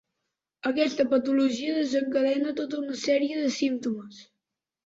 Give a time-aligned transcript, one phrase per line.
[0.69, 4.27] Aquesta patologia desencadena tota una sèrie de símptomes.